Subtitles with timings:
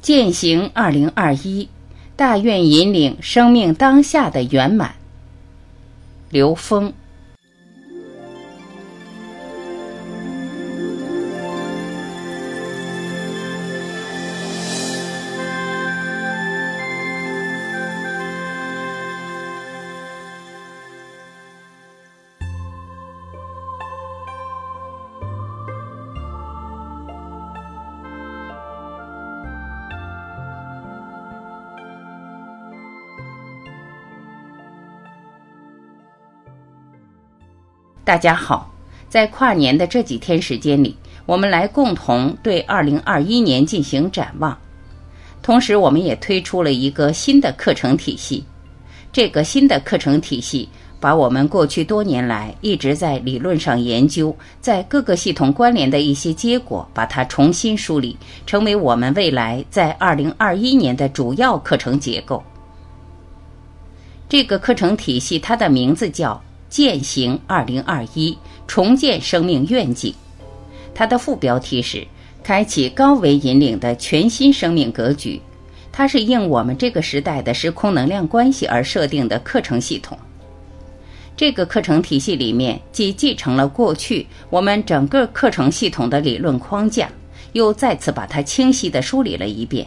[0.00, 1.68] 践行二零二一，
[2.16, 4.94] 大愿引领生命当下的圆满。
[6.30, 6.92] 刘峰。
[38.08, 38.72] 大家好，
[39.10, 44.56] 在跨年的这几天时间里，我们来共同对二零二一年进行展望。
[45.42, 48.42] 同时，我们也推出了一个新的课程体系。
[49.12, 50.66] 这个新的课程体系
[50.98, 62.42] 把我们过去多年来一直在理论上研究，在各个系统关联的一些结果，把它重新梳理，成为我们未来在二零二一年的主要课程结构。
[64.30, 66.42] 这个课程体系，它的名字叫。
[66.68, 70.14] 践行二零二一，重建生命愿景。
[70.94, 72.06] 它的副标题是
[72.42, 75.40] “开启高维引领的全新生命格局”。
[75.90, 80.16] 它是应我们这个时代的时空能量关系而设定的课程系统。
[81.36, 87.10] 这个课程体系里面，既继承了过去我们整个课程系统的理论框架，
[87.52, 89.86] 又再次把它清晰地梳理了一遍。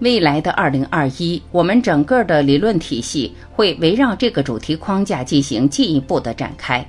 [0.00, 6.84] 未来的二零二一，我们整个的理论体系会围绕这个主题框架进行进一步的展开。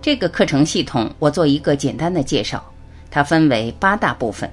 [0.00, 2.64] 这个课程系统，我做一个简单的介绍，
[3.10, 4.48] 它分为八大部分。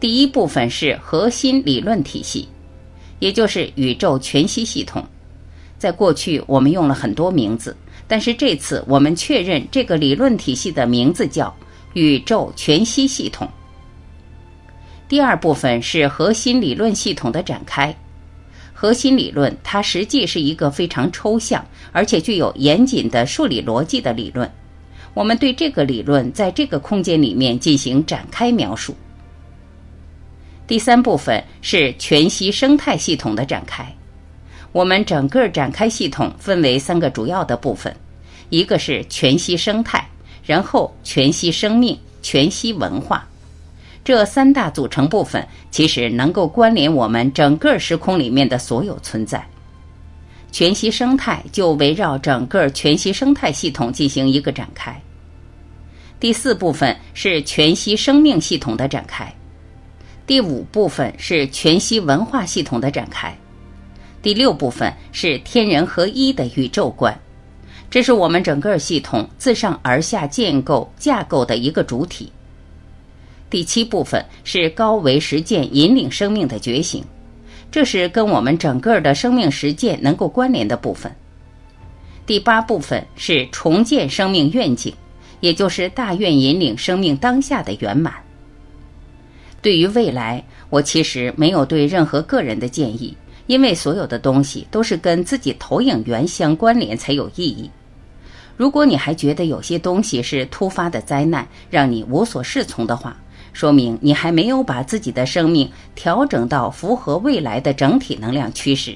[0.00, 2.48] 第一部分是核心理论体系，
[3.20, 5.06] 也就是宇宙全息系统。
[5.78, 7.76] 在过去，我们用了很多名字，
[8.08, 11.54] 但是这次我们确认这个理论体系的名字叫
[11.92, 13.48] 宇宙全息系统。
[15.08, 17.94] 第二部分是核心理论系统的展开。
[18.74, 24.50] 核心理论它实际是一个非常抽象，而且具有严谨的数理逻辑的理论。
[25.14, 28.94] 我们对这个理论在这个空间里面进行展开描述。
[30.66, 33.90] 第三部分是全息生态系统的展开。
[34.72, 37.96] 我们整个展开系统分为三个主要的部分，
[38.50, 40.06] 一个是全息生态，
[40.44, 43.26] 然后全息生命，全息文化。
[44.06, 49.44] 这三大组成部分其实能够关联我们整个时空里面的所有存在。
[50.52, 54.96] 全息生态就围绕整个全息生态系统进行一个展开。
[56.20, 59.28] 第四部分是全息生命系统的展开。
[60.24, 63.36] 第五部分是全息文化系统的展开。
[64.22, 67.12] 第六部分是天人合一的宇宙观。
[67.90, 72.30] 这是我们整个系统自上而下建构架构的一个主体。
[73.56, 77.02] 第七部分是高维实践引领生命的觉醒，
[77.70, 81.10] 这是跟我们整个的生命实践能够关联的部分。
[82.26, 84.92] 第八部分是重建生命愿景，
[85.40, 88.12] 也就是大愿引领生命当下的圆满。
[89.62, 97.70] 对于未来，我其实没有对任何个人的建议，因为所有的东西都是跟自己投影源相关联才有意义。
[98.54, 103.18] 如果你还觉得有些东西是突发的灾难，让你无所适从的话，
[103.56, 108.94] 说明你还没有把自己的生命调整到符合未来的整体能量趋势。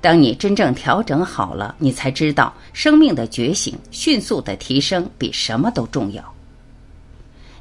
[0.00, 6.24] 当你真正调整好了，你才知道生命的觉醒、迅速的提升比什么都重要。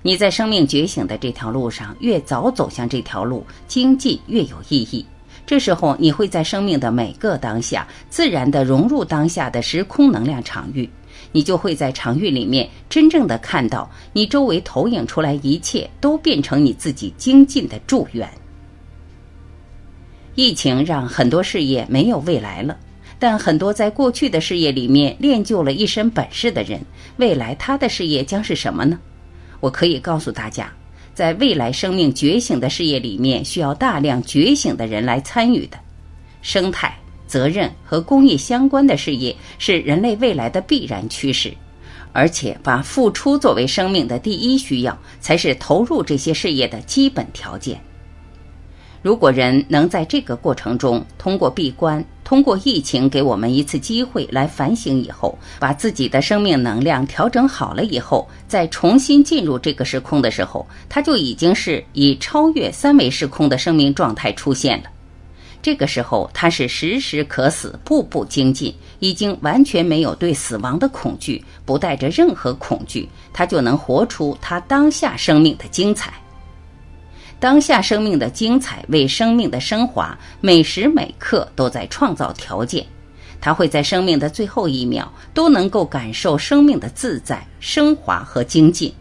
[0.02, 5.06] 你在生命觉醒的这条路上越早走向这条路，精进越有意义。
[5.46, 10.90] 这时候，你会在生命的每个当下，自然的融入当下的时空能量场域。
[11.32, 18.30] 你就会在场域里面真正的看到，你周围投影出来一切都变成你自己精进的祝愿。
[20.36, 22.78] 疫情让很多事业没有未来了，
[23.20, 26.82] 但很多在过去的事业里面练就了一身本事的人，
[27.18, 29.00] 未来他的事业将是什么呢？
[29.60, 30.74] 我可以告诉大家，
[31.14, 35.78] 在未来生命觉醒的事业里面，需要大量觉醒的人来参与的
[36.42, 36.98] 生态。
[37.34, 41.52] 责任和公益相关的事业是人类未来的必然趋势，
[42.12, 47.82] 而且把付出作为生命的第一需要，才是投入这些事业的基本条件。
[49.02, 64.90] 如果人能在这个过程中通过闭关，通过疫情给我们一次机会来反省以后，把自己的生命能量调整好了以后，再重新进入这个时空的时候，他就已经是以超越三维时空的生命状态出现了。
[65.64, 76.14] 这个时候，他是时时可死，步步精进，已经完全没有对死亡的恐惧，不带着任何恐惧，他就能活出他当下生命的精彩。
[77.40, 82.86] 当下生命的精彩为生命的升华，每时每刻都在创造条件。
[83.40, 88.94] 他会在生命的最后一秒都能够感受生命的自在、升华和精进。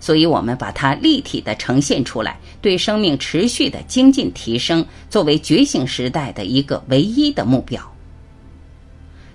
[0.00, 7.82] 所以，我们把它立体的呈现出来，对生命持续的精进提升作为觉醒时代的一个唯一的目标。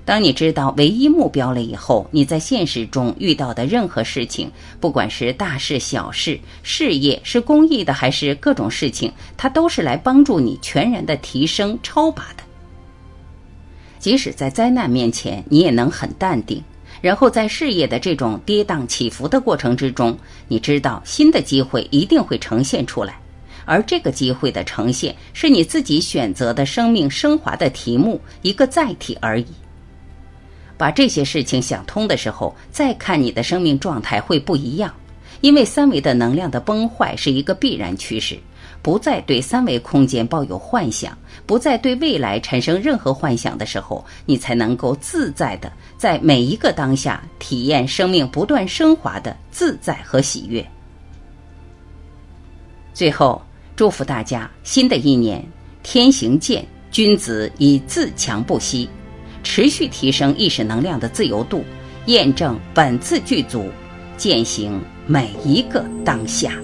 [0.06, 4.52] 当你知道唯一目标了以后，你在现实中遇到的任何事情，
[4.82, 12.44] 不管是大事小事、事业是公益的还是各种事情，它都是来帮助你全然的提升、超拔的。
[13.98, 16.62] 即使在灾难面前，你也能很淡定。
[17.04, 20.18] 然后在事业的这种跌宕起伏的过程之中，
[20.48, 23.20] 你知道新的机会一定会呈现出来，
[23.66, 29.48] 而这个机会的呈现是你自己选择的生命升华的题目，一个载体而已。
[30.78, 34.94] 把这些事情想通的时候，再看你的生命状态会不一样，
[35.44, 38.40] 因为三维的能量的崩坏是一个必然趋势。
[38.82, 50.66] 不再对三维空间抱有幻想，不再对未来产生任何幻想的时候，你才能够自在的在每一个当下体验生命不断升华的自在和喜悦。
[52.94, 53.42] 最后，
[53.76, 55.46] 祝福大家新的一年
[55.82, 58.88] 天行健，君子以自强不息。
[59.44, 61.66] 持续提升意识能量的自由度，
[62.06, 63.70] 验证本自具足，
[64.16, 66.63] 践行每一个当下。